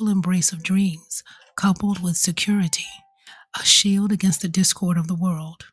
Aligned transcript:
gentle 0.00 0.12
embrace 0.12 0.50
of 0.50 0.62
dreams, 0.62 1.22
coupled 1.56 2.02
with 2.02 2.16
security, 2.16 2.86
a 3.60 3.62
shield 3.64 4.10
against 4.10 4.40
the 4.40 4.48
discord 4.48 4.96
of 4.96 5.08
the 5.08 5.14
world. 5.14 5.66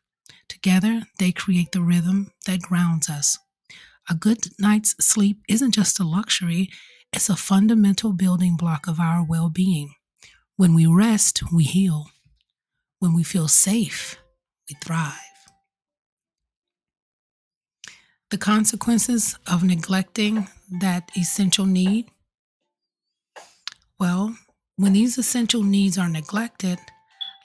Together, 0.50 1.00
they 1.18 1.32
create 1.32 1.72
the 1.72 1.80
rhythm 1.80 2.30
that 2.44 2.60
grounds 2.60 3.08
us. 3.08 3.38
A 4.10 4.14
good 4.14 4.38
night's 4.58 4.94
sleep 5.02 5.38
isn't 5.48 5.72
just 5.72 5.98
a 5.98 6.04
luxury, 6.04 6.68
it's 7.10 7.30
a 7.30 7.36
fundamental 7.36 8.12
building 8.12 8.54
block 8.58 8.86
of 8.86 9.00
our 9.00 9.24
well 9.26 9.48
being. 9.48 9.94
When 10.56 10.74
we 10.74 10.86
rest, 10.86 11.42
we 11.50 11.64
heal. 11.64 12.04
When 12.98 13.14
we 13.14 13.22
feel 13.22 13.48
safe, 13.48 14.16
we 14.68 14.76
thrive. 14.84 15.14
The 18.30 18.36
consequences 18.38 19.38
of 19.46 19.64
neglecting 19.64 20.48
that 20.80 21.10
essential 21.16 21.64
need? 21.64 22.10
Well, 23.98 24.36
when 24.76 24.92
these 24.92 25.18
essential 25.18 25.64
needs 25.64 25.98
are 25.98 26.08
neglected, 26.08 26.78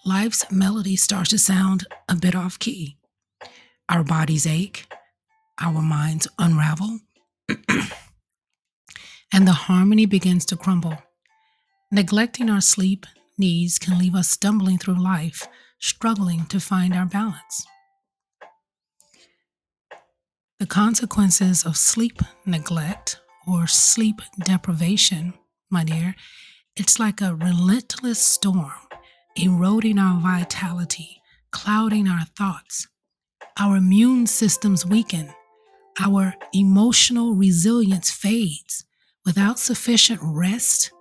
life's 0.05 0.45
melody 0.51 0.95
starts 0.95 1.31
to 1.31 1.39
sound 1.39 1.87
a 2.07 2.15
bit 2.15 2.35
off 2.35 2.59
key. 2.59 2.97
Our 3.89 4.03
bodies 4.03 4.45
ache, 4.45 4.85
our 5.59 5.81
minds 5.81 6.27
unravel, 6.37 6.99
and 9.33 9.47
the 9.47 9.53
harmony 9.53 10.05
begins 10.05 10.45
to 10.45 10.55
crumble. 10.55 10.97
Neglecting 11.91 12.51
our 12.51 12.61
sleep 12.61 13.07
needs 13.37 13.79
can 13.79 13.97
leave 13.97 14.13
us 14.13 14.29
stumbling 14.29 14.77
through 14.77 15.03
life, 15.03 15.47
struggling 15.79 16.45
to 16.45 16.59
find 16.59 16.93
our 16.93 17.05
balance. 17.05 17.65
The 20.59 20.67
consequences 20.67 21.65
of 21.65 21.77
sleep 21.77 22.21
neglect 22.45 23.19
or 23.47 23.65
sleep 23.67 24.21
deprivation, 24.45 25.33
my 25.69 25.83
dear, 25.83 26.15
it's 26.75 26.99
like 26.99 27.21
a 27.21 27.35
relentless 27.35 28.19
storm, 28.19 28.71
eroding 29.35 29.99
our 29.99 30.19
vitality, 30.19 31.21
clouding 31.51 32.07
our 32.07 32.25
thoughts. 32.37 32.87
Our 33.59 33.77
immune 33.77 34.25
systems 34.25 34.83
weaken, 34.83 35.31
our 35.99 36.33
emotional 36.53 37.35
resilience 37.35 38.09
fades. 38.09 38.85
Without 39.25 39.59
sufficient 39.59 40.19
rest, 40.23 40.91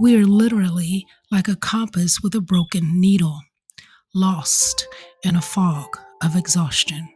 we 0.00 0.16
are 0.16 0.24
literally 0.24 1.06
like 1.30 1.46
a 1.48 1.56
compass 1.56 2.20
with 2.22 2.34
a 2.34 2.40
broken 2.40 2.98
needle, 3.00 3.40
lost 4.14 4.88
in 5.22 5.36
a 5.36 5.42
fog 5.42 5.98
of 6.24 6.34
exhaustion. 6.34 7.08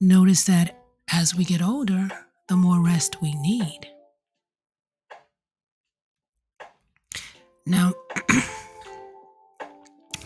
Notice 0.00 0.44
that 0.44 0.82
as 1.12 1.34
we 1.34 1.44
get 1.44 1.60
older, 1.62 2.08
the 2.48 2.56
more 2.56 2.82
rest 2.82 3.20
we 3.20 3.34
need. 3.34 3.88
Now, 7.64 7.92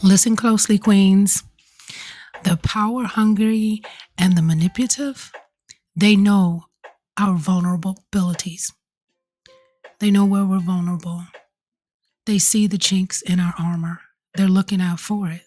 listen 0.02 0.36
closely, 0.36 0.78
Queens. 0.78 1.42
The 2.44 2.56
power 2.56 3.04
hungry 3.04 3.82
and 4.16 4.36
the 4.36 4.42
manipulative, 4.42 5.32
they 5.94 6.16
know 6.16 6.66
our 7.18 7.36
vulnerabilities. 7.36 8.72
They 9.98 10.10
know 10.10 10.24
where 10.24 10.44
we're 10.44 10.60
vulnerable. 10.60 11.24
They 12.26 12.38
see 12.38 12.66
the 12.66 12.78
chinks 12.78 13.22
in 13.22 13.40
our 13.40 13.54
armor. 13.58 14.00
They're 14.34 14.48
looking 14.48 14.80
out 14.80 15.00
for 15.00 15.28
it. 15.28 15.42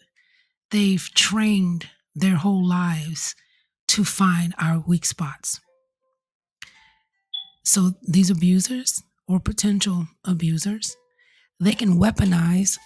They've 0.72 1.10
trained 1.14 1.90
their 2.16 2.36
whole 2.36 2.66
lives 2.68 3.36
to 3.90 4.04
find 4.04 4.54
our 4.60 4.80
weak 4.80 5.06
spots. 5.06 5.60
So 7.64 7.94
these 8.02 8.30
abusers 8.30 9.04
or 9.28 9.40
potential 9.40 10.08
abusers, 10.26 10.96
they 11.60 11.74
can 11.74 12.00
weaponize 12.00 12.78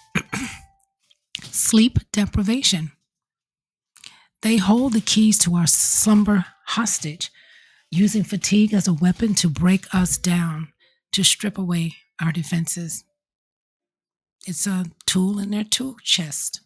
sleep 1.42 1.98
deprivation. 2.12 2.92
They 4.42 4.56
hold 4.56 4.92
the 4.92 5.00
keys 5.00 5.38
to 5.40 5.54
our 5.54 5.66
slumber 5.66 6.44
hostage, 6.66 7.30
using 7.90 8.24
fatigue 8.24 8.74
as 8.74 8.88
a 8.88 8.92
weapon 8.92 9.34
to 9.34 9.48
break 9.48 9.86
us 9.94 10.18
down 10.18 10.72
to 11.12 11.22
strip 11.22 11.56
away 11.56 11.94
our 12.20 12.32
defenses. 12.32 13.04
It's 14.46 14.66
a 14.66 14.86
tool 15.06 15.38
in 15.38 15.50
their 15.50 15.64
tool 15.64 15.96
chest 16.02 16.60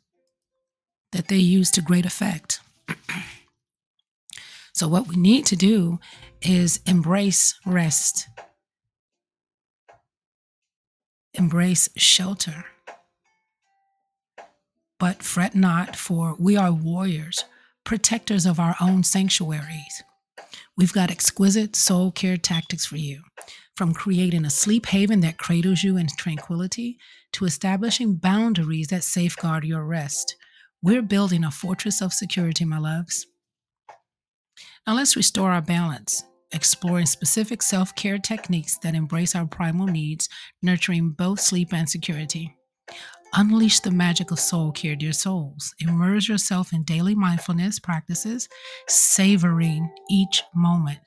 that 1.13 1.29
they 1.29 1.37
use 1.37 1.71
to 1.73 1.83
great 1.83 2.07
effect. 2.07 2.61
so, 4.73 4.89
what 4.89 5.07
we 5.07 5.17
need 5.17 5.47
to 5.47 5.57
do 5.57 6.01
is 6.43 6.81
embrace 6.87 7.55
rest, 7.65 8.29
embrace 11.39 11.89
shelter. 11.97 12.65
But 14.99 15.23
fret 15.23 15.55
not, 15.55 15.95
for 15.95 16.35
we 16.39 16.57
are 16.57 16.73
warriors, 16.73 17.45
protectors 17.85 18.45
of 18.45 18.59
our 18.59 18.77
own 18.81 19.05
sanctuaries. 19.05 20.03
We've 20.77 20.93
got 20.93 21.11
exquisite 21.11 21.77
soul 21.77 22.11
care 22.11 22.37
tactics 22.37 22.87
for 22.87 22.97
you 22.97 23.23
from 23.77 23.95
creating 23.95 24.45
a 24.45 24.51
sleep 24.51 24.87
haven 24.87 25.21
that 25.21 25.39
cradles 25.39 25.85
you 25.85 25.97
in 25.97 26.09
tranquility 26.09 26.99
to 27.33 27.45
establishing 27.45 28.17
boundaries 28.17 28.89
that 28.89 29.05
safeguard 29.05 29.65
your 29.65 29.85
rest. 29.85 30.35
We're 30.83 31.03
building 31.03 31.45
a 31.45 31.51
fortress 31.51 32.03
of 32.03 32.13
security, 32.13 32.65
my 32.65 32.79
loves. 32.79 33.27
Now 34.87 34.95
let's 34.95 35.15
restore 35.15 35.53
our 35.53 35.63
balance, 35.63 36.25
exploring 36.53 37.07
specific 37.07 37.63
self 37.63 37.95
care 37.95 38.19
techniques 38.19 38.79
that 38.79 38.95
embrace 38.95 39.35
our 39.35 39.47
primal 39.47 39.87
needs, 39.87 40.29
nurturing 40.63 41.11
both 41.11 41.41
sleep 41.41 41.73
and 41.73 41.89
security. 41.89 42.55
Unleash 43.35 43.81
the 43.81 43.91
magic 43.91 44.31
of 44.31 44.41
soul 44.41 44.73
care, 44.73 44.97
dear 44.97 45.13
souls. 45.13 45.75
Immerse 45.81 46.29
yourself 46.29 46.73
in 46.73 46.83
daily 46.85 47.15
mindfulness 47.15 47.79
practices, 47.79 48.49
savoring 48.89 49.91
each 50.11 50.43
moment. 50.55 50.99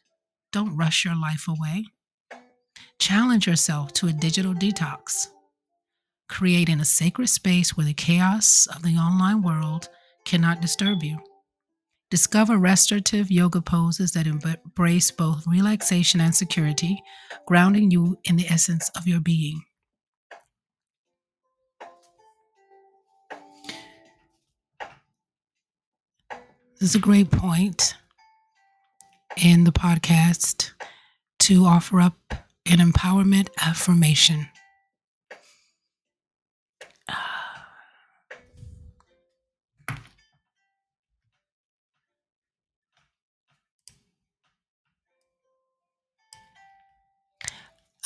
Don't 0.51 0.77
rush 0.77 1.03
your 1.03 1.15
life 1.15 1.47
away. 1.47 1.85
Challenge 2.99 3.47
yourself 3.47 3.93
to 3.93 4.07
a 4.07 4.13
digital 4.13 4.53
detox, 4.53 5.27
creating 6.29 6.79
a 6.79 6.85
sacred 6.85 7.29
space 7.29 7.75
where 7.75 7.85
the 7.85 7.93
chaos 7.93 8.67
of 8.67 8.83
the 8.83 8.95
online 8.95 9.41
world 9.41 9.89
cannot 10.23 10.61
disturb 10.61 11.01
you. 11.01 11.17
Discover 12.11 12.57
restorative 12.57 13.31
yoga 13.31 13.61
poses 13.61 14.11
that 14.11 14.27
embrace 14.27 15.09
both 15.11 15.47
relaxation 15.47 16.19
and 16.19 16.35
security, 16.35 17.01
grounding 17.47 17.89
you 17.89 18.17
in 18.25 18.35
the 18.35 18.47
essence 18.47 18.91
of 18.97 19.07
your 19.07 19.21
being. 19.21 19.61
This 26.81 26.89
is 26.89 26.95
a 26.95 26.99
great 26.99 27.31
point 27.31 27.95
in 29.41 29.63
the 29.63 29.71
podcast 29.71 30.71
to 31.39 31.63
offer 31.63 32.01
up 32.01 32.17
an 32.65 32.79
empowerment 32.79 33.47
affirmation. 33.61 34.49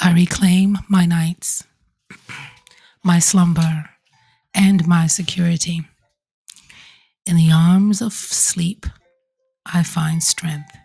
I 0.06 0.14
reclaim 0.14 0.78
my 0.88 1.08
nights, 1.08 1.64
my 3.04 3.18
slumber, 3.18 3.90
and 4.54 4.88
my 4.88 5.08
security. 5.08 5.82
In 7.26 7.38
the 7.38 7.52
arms 7.52 8.04
of 8.04 8.14
sleep, 8.14 8.86
I 9.66 9.82
find 9.82 10.22
strength, 10.22 10.78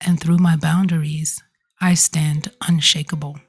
and 0.00 0.20
through 0.20 0.38
my 0.38 0.54
boundaries, 0.54 1.42
I 1.80 1.94
stand 1.94 2.52
unshakable. 2.68 3.40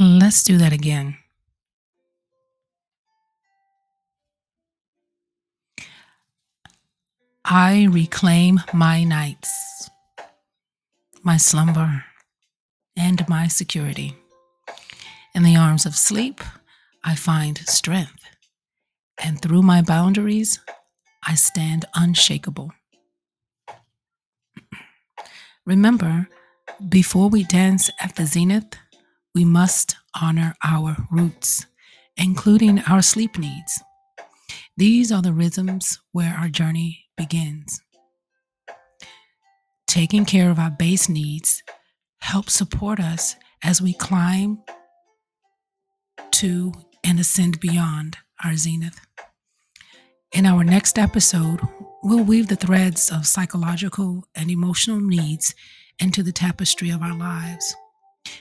Let's 0.00 0.42
do 0.42 0.58
that 0.58 0.72
again. 0.72 1.16
I 7.44 7.86
reclaim 7.88 8.62
my 8.74 9.04
nights, 9.04 9.88
my 11.28 11.36
slumber, 11.36 12.06
and 12.96 13.28
my 13.28 13.46
security. 13.48 14.16
In 15.34 15.42
the 15.42 15.56
arms 15.56 15.84
of 15.84 15.94
sleep, 15.94 16.40
I 17.04 17.16
find 17.16 17.58
strength, 17.68 18.24
and 19.22 19.38
through 19.38 19.60
my 19.60 19.82
boundaries, 19.82 20.58
I 21.22 21.34
stand 21.34 21.84
unshakable. 21.94 22.72
Remember, 25.66 26.30
before 26.88 27.28
we 27.28 27.44
dance 27.44 27.90
at 28.00 28.16
the 28.16 28.24
zenith, 28.24 28.78
we 29.34 29.44
must 29.44 29.96
honor 30.18 30.54
our 30.64 30.96
roots, 31.10 31.66
including 32.16 32.78
our 32.88 33.02
sleep 33.02 33.36
needs. 33.36 33.82
These 34.78 35.12
are 35.12 35.20
the 35.20 35.34
rhythms 35.34 36.00
where 36.12 36.34
our 36.40 36.48
journey 36.48 37.04
begins. 37.18 37.82
Taking 39.88 40.26
care 40.26 40.50
of 40.50 40.58
our 40.58 40.70
base 40.70 41.08
needs 41.08 41.62
help 42.20 42.50
support 42.50 43.00
us 43.00 43.36
as 43.64 43.80
we 43.80 43.94
climb 43.94 44.62
to 46.32 46.74
and 47.02 47.18
ascend 47.18 47.58
beyond 47.58 48.18
our 48.44 48.54
zenith. 48.54 49.00
In 50.32 50.44
our 50.44 50.62
next 50.62 50.98
episode, 50.98 51.60
we'll 52.02 52.22
weave 52.22 52.48
the 52.48 52.54
threads 52.54 53.10
of 53.10 53.26
psychological 53.26 54.28
and 54.34 54.50
emotional 54.50 55.00
needs 55.00 55.54
into 55.98 56.22
the 56.22 56.32
tapestry 56.32 56.90
of 56.90 57.00
our 57.00 57.16
lives. 57.16 57.74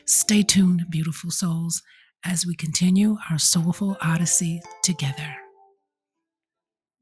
Stay 0.06 0.44
tuned, 0.44 0.84
beautiful 0.90 1.32
souls, 1.32 1.82
as 2.26 2.46
we 2.46 2.56
continue 2.56 3.16
our 3.32 3.40
soulful 3.40 3.96
odyssey 4.02 4.62
together. 4.84 5.38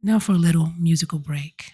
Now 0.03 0.19
for 0.19 0.33
a 0.33 0.35
little 0.35 0.71
musical 0.77 1.17
break. 1.17 1.71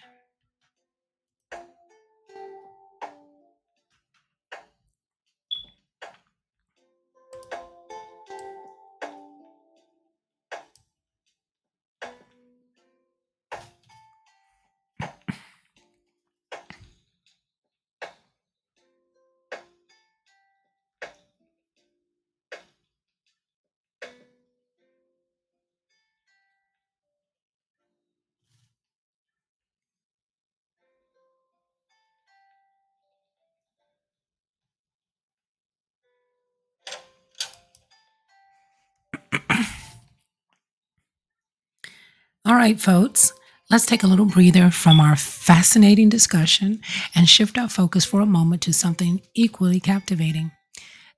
All 42.44 42.56
right, 42.56 42.80
folks, 42.80 43.32
let's 43.70 43.86
take 43.86 44.02
a 44.02 44.08
little 44.08 44.24
breather 44.26 44.68
from 44.72 44.98
our 44.98 45.14
fascinating 45.14 46.08
discussion 46.08 46.80
and 47.14 47.28
shift 47.28 47.56
our 47.56 47.68
focus 47.68 48.04
for 48.04 48.20
a 48.20 48.26
moment 48.26 48.62
to 48.62 48.72
something 48.72 49.22
equally 49.32 49.78
captivating. 49.78 50.50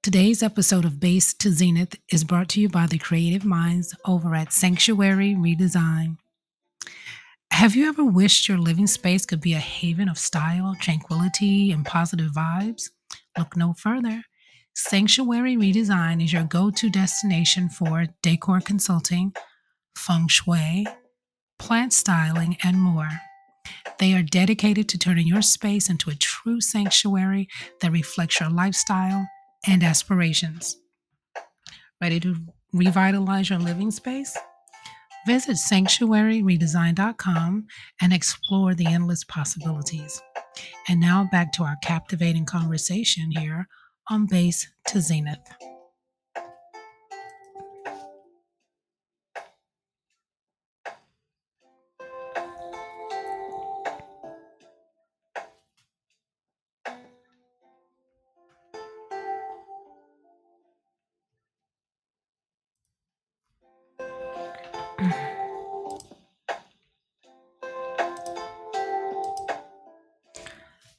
Today's 0.03 0.43
episode 0.43 0.85
of 0.85 1.01
Base 1.01 1.33
to 1.33 1.51
Zenith 1.51 1.97
is 2.13 2.25
brought 2.25 2.51
to 2.51 2.61
you 2.61 2.69
by 2.69 2.87
the 2.87 2.99
creative 2.99 3.47
minds 3.47 3.97
over 4.05 4.35
at 4.35 4.53
Sanctuary 4.53 5.35
Redesign. 5.35 6.19
Have 7.53 7.75
you 7.75 7.89
ever 7.89 8.05
wished 8.05 8.47
your 8.47 8.59
living 8.59 8.87
space 8.87 9.25
could 9.25 9.41
be 9.41 9.55
a 9.55 9.59
haven 9.59 10.11
of 10.11 10.19
style, 10.19 10.77
tranquility, 10.79 11.73
and 11.73 11.87
positive 11.87 12.33
vibes? 12.33 12.91
Look 13.39 13.57
no 13.57 13.73
further. 13.73 14.25
Sanctuary 14.75 15.57
Redesign 15.57 16.23
is 16.23 16.35
your 16.35 16.45
go 16.45 16.71
to 16.73 16.91
destination 16.91 17.71
for 17.71 18.09
decor 18.23 18.61
consulting, 18.61 19.33
feng 19.97 20.29
shui, 20.29 20.87
plant 21.59 21.93
styling, 21.93 22.57
and 22.65 22.81
more. 22.81 23.11
They 23.99 24.15
are 24.15 24.23
dedicated 24.23 24.89
to 24.91 24.99
turning 24.99 25.27
your 25.27 25.43
space 25.43 25.89
into 25.89 26.11
a 26.11 26.15
true 26.15 26.61
sanctuary 26.61 27.49
that 27.81 27.93
reflects 27.93 28.41
your 28.41 28.51
lifestyle 28.51 29.27
and 29.67 29.83
aspirations. 29.83 30.77
Ready 32.01 32.21
to 32.21 32.37
revitalize 32.73 33.51
your 33.51 33.59
living 33.59 33.91
space? 33.91 34.37
Visit 35.27 35.57
sanctuaryredesign.com 35.57 37.67
and 38.03 38.13
explore 38.13 38.75
the 38.75 38.87
endless 38.87 39.25
possibilities. 39.25 40.21
And 40.89 41.01
now 41.01 41.27
back 41.31 41.53
to 41.53 41.63
our 41.63 41.77
captivating 41.83 42.45
conversation 42.45 43.31
here 43.31 43.67
on 44.11 44.27
Base 44.27 44.69
to 44.89 45.01
Zenith. 45.01 45.74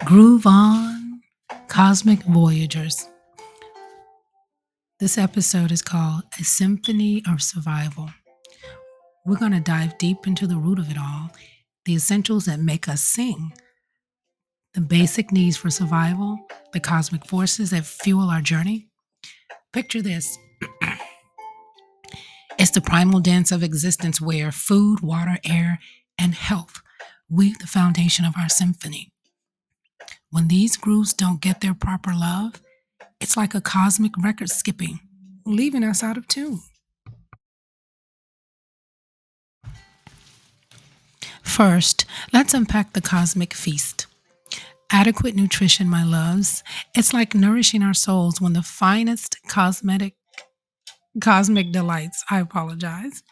Groove 0.06 0.46
on, 0.46 1.22
Cosmic 1.68 2.22
Voyagers. 2.26 3.10
This 5.00 5.18
episode 5.18 5.72
is 5.72 5.82
called 5.82 6.22
A 6.40 6.44
Symphony 6.44 7.24
of 7.28 7.42
Survival. 7.42 8.12
We're 9.26 9.40
going 9.40 9.54
to 9.54 9.60
dive 9.60 9.98
deep 9.98 10.28
into 10.28 10.46
the 10.46 10.58
root 10.58 10.78
of 10.78 10.92
it 10.92 10.98
all, 11.00 11.32
the 11.86 11.96
essentials 11.96 12.46
that 12.46 12.60
make 12.60 12.88
us 12.88 13.02
sing, 13.02 13.52
the 14.76 14.82
basic 14.82 15.32
needs 15.32 15.58
for 15.58 15.72
survival, 15.72 16.38
the 16.72 16.80
cosmic 16.80 17.26
forces 17.26 17.72
that 17.72 17.88
fuel 17.88 18.30
our 18.30 18.42
journey. 18.42 18.88
Picture 19.74 20.04
this 20.04 20.38
it's 22.60 22.70
the 22.70 22.80
primal 22.80 23.22
dance 23.22 23.52
of 23.52 23.64
existence 23.64 24.22
where 24.22 24.52
food, 24.52 25.00
water, 25.00 25.40
air, 25.44 25.80
and 26.20 26.36
health 26.36 26.84
weave 27.28 27.58
the 27.58 27.66
foundation 27.66 28.24
of 28.24 28.36
our 28.38 28.50
symphony. 28.50 29.12
When 30.36 30.50
these 30.50 30.76
grooves 30.76 31.14
don't 31.14 31.40
get 31.40 31.62
their 31.62 31.74
proper 31.74 32.12
love, 32.14 32.62
it's 33.22 33.38
like 33.38 33.56
a 33.56 33.62
cosmic 33.62 34.12
record 34.22 34.50
skipping, 34.50 35.00
leaving 35.46 35.82
us 35.82 36.04
out 36.04 36.18
of 36.18 36.28
tune. 36.28 36.60
First, 41.42 42.04
let's 42.34 42.54
unpack 42.54 42.92
the 42.92 43.00
cosmic 43.00 43.54
feast. 43.54 44.08
Adequate 44.92 45.36
nutrition, 45.38 45.88
my 45.90 46.04
loves. 46.04 46.66
It's 46.98 47.14
like 47.14 47.34
nourishing 47.34 47.82
our 47.82 47.94
souls 47.94 48.42
when 48.42 48.52
the 48.52 48.62
finest 48.62 49.38
cosmetic 49.48 50.16
cosmic 51.22 51.72
delights, 51.72 52.26
I 52.30 52.42
apologize. 52.42 53.24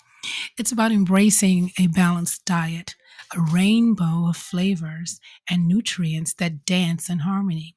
It's 0.58 0.72
about 0.72 0.94
embracing 0.94 1.74
a 1.78 1.88
balanced 1.88 2.46
diet, 2.46 2.96
a 3.36 3.42
rainbow 3.42 4.28
of 4.28 4.38
flavors 4.38 5.20
and 5.50 5.68
nutrients 5.68 6.34
that 6.36 6.66
dance 6.66 7.10
in 7.10 7.20
harmony. 7.20 7.76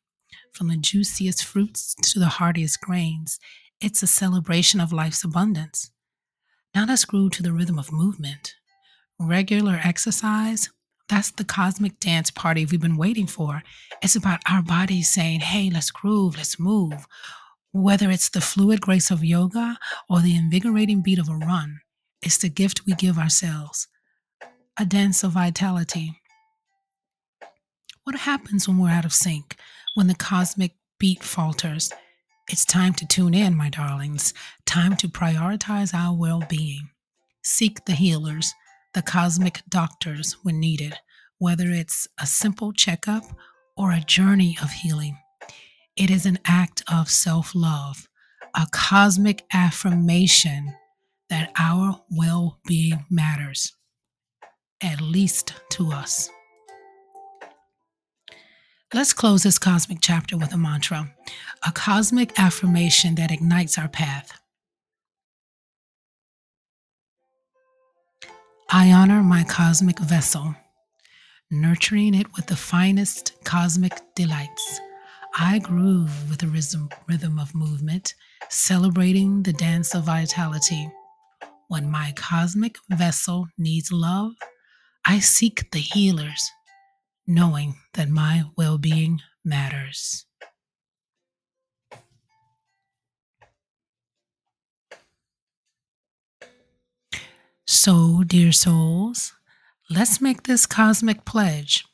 From 0.53 0.69
the 0.69 0.77
juiciest 0.77 1.45
fruits 1.45 1.95
to 2.03 2.19
the 2.19 2.27
heartiest 2.27 2.81
grains, 2.81 3.39
it's 3.81 4.03
a 4.03 4.07
celebration 4.07 4.81
of 4.81 4.93
life's 4.93 5.25
abundance. 5.25 5.91
Now 6.75 6.87
let's 6.87 7.05
groove 7.05 7.33
to 7.33 7.43
the 7.43 7.53
rhythm 7.53 7.79
of 7.79 7.93
movement. 7.93 8.55
Regular 9.19 9.81
exercise, 9.83 10.69
that's 11.09 11.31
the 11.31 11.45
cosmic 11.45 12.01
dance 12.01 12.31
party 12.31 12.67
we've 12.67 12.81
been 12.81 12.97
waiting 12.97 13.27
for. 13.27 13.63
It's 14.03 14.17
about 14.17 14.41
our 14.51 14.63
bodies 14.63 15.11
saying, 15.11 15.41
hey, 15.41 15.71
let's 15.71 15.91
groove, 15.91 16.37
let's 16.37 16.59
move. 16.59 17.07
Whether 17.73 18.11
it's 18.11 18.29
the 18.29 18.41
fluid 18.41 18.81
grace 18.81 19.11
of 19.11 19.25
yoga 19.25 19.79
or 20.09 20.21
the 20.21 20.37
invigorating 20.37 21.03
beat 21.03 21.19
of 21.19 21.29
a 21.29 21.35
run, 21.35 21.81
it's 22.23 22.39
the 22.39 22.49
gift 22.49 22.87
we 22.87 22.95
give 22.95 23.19
ourselves 23.19 23.89
a 24.79 24.85
dance 24.85 25.25
of 25.25 25.33
vitality. 25.33 26.21
What 28.05 28.17
happens 28.17 28.69
when 28.69 28.79
we're 28.79 28.91
out 28.91 29.07
of 29.07 29.13
sync, 29.13 29.57
when 29.95 30.07
the 30.07 30.15
cosmic 30.15 30.73
beat 30.99 31.23
falters? 31.23 31.91
It's 32.51 32.67
time 32.67 32.93
to 32.95 33.07
tune 33.07 33.33
in, 33.33 33.57
my 33.57 33.71
darlings. 33.71 34.35
Time 34.67 34.95
to 34.97 35.09
prioritize 35.09 35.95
our 35.95 36.15
well 36.15 36.43
being. 36.49 36.91
Seek 37.43 37.87
the 37.87 37.95
healers, 37.95 38.53
the 38.93 39.01
cosmic 39.01 39.63
doctors 39.69 40.37
when 40.43 40.61
needed, 40.61 40.95
whether 41.39 41.71
it's 41.71 42.07
a 42.21 42.27
simple 42.27 42.73
checkup 42.73 43.25
or 43.79 43.93
a 43.93 44.01
journey 44.01 44.59
of 44.63 44.71
healing. 44.71 45.19
It 45.97 46.11
is 46.11 46.27
an 46.27 46.39
act 46.45 46.83
of 46.93 47.09
self 47.11 47.55
love, 47.55 48.09
a 48.55 48.67
cosmic 48.71 49.45
affirmation 49.55 50.75
that 51.31 51.51
our 51.59 52.03
well 52.11 52.61
being 52.67 53.07
matters 53.11 53.73
at 54.83 55.01
least 55.01 55.55
to 55.71 55.93
us. 55.93 56.31
Let's 58.95 59.13
close 59.13 59.43
this 59.43 59.59
cosmic 59.59 59.99
chapter 60.01 60.37
with 60.37 60.53
a 60.53 60.57
mantra, 60.57 61.13
a 61.67 61.73
cosmic 61.73 62.39
affirmation 62.39 63.17
that 63.17 63.33
ignites 63.33 63.79
our 63.79 63.89
path. 63.89 64.41
I 68.71 68.93
honor 68.93 69.23
my 69.23 69.45
cosmic 69.45 69.99
vessel, 69.99 70.55
nurturing 71.51 72.15
it 72.15 72.27
with 72.37 72.47
the 72.47 72.57
finest 72.57 73.33
cosmic 73.45 73.93
delights. 74.15 74.81
I 75.39 75.59
groove 75.59 76.31
with 76.31 76.39
the 76.39 76.49
rhythm, 76.49 77.39
of 77.39 77.55
movement, 77.55 78.15
celebrating 78.49 79.43
the 79.43 79.53
dance 79.53 79.95
of 79.95 80.05
vitality. 80.05 80.91
When 81.69 81.91
my 81.91 82.13
cosmic 82.17 82.77
vessel 82.91 83.49
needs 83.59 83.93
love, 83.93 84.33
I 85.09 85.21
seek 85.21 85.71
the 85.71 85.79
healers, 85.79 86.51
knowing 87.29 87.77
that 87.95 88.09
my 88.09 88.47
well 88.57 88.77
being 88.77 89.21
matters. 89.45 90.27
So, 97.69 98.25
dear 98.27 98.51
souls, 98.51 99.33
let's 99.89 100.21
make 100.21 100.43
this 100.43 100.67
cosmic 100.67 101.25
pledge 101.25 101.85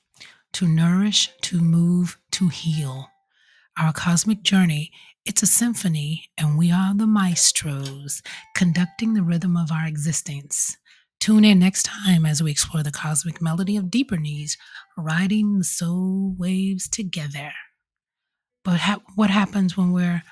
to 0.55 0.67
nourish, 0.67 1.31
to 1.43 1.61
move, 1.61 2.19
to 2.31 2.49
heal. 2.49 3.11
Our 3.79 3.93
cosmic 3.93 4.43
journey, 4.43 4.91
it's 5.27 5.43
a 5.43 5.47
symphony, 5.47 6.31
and 6.39 6.57
we 6.57 6.73
are 6.73 6.95
the 6.95 7.07
maestros 7.07 8.23
conducting 8.55 9.13
the 9.13 9.23
rhythm 9.23 9.55
of 9.55 9.71
our 9.71 9.87
existence. 9.87 10.79
Tune 11.23 11.45
in 11.45 11.61
next 11.61 11.85
time 11.85 12.27
as 12.27 12.43
we 12.43 12.51
explore 12.51 12.83
the 12.83 12.91
cosmic 12.91 13.41
melody 13.41 13.77
of 13.77 13.93
deeper 13.93 14.17
needs, 14.17 14.57
riding 14.99 15.59
the 15.59 15.65
soul 15.65 16.35
waves 16.37 16.89
together. 16.89 17.53
But 18.65 18.81
ha- 18.81 19.03
what 19.15 19.31
happens 19.31 19.77
when 19.77 19.93
we're 19.93 20.25